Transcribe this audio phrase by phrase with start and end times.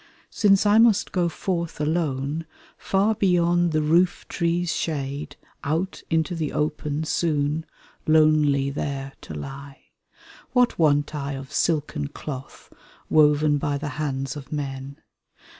[0.31, 5.35] Since I must go forth alone, far beyond the roof tree*s shade.
[5.63, 7.67] Out into the open soon
[8.07, 9.89] lonely there to lie.
[10.53, 12.73] What want I of silken cloth
[13.11, 14.97] woven by the hands of men?